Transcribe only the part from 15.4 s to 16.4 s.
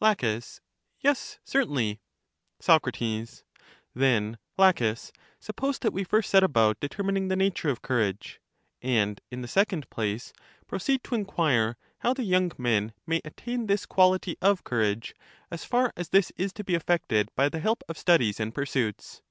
as far as this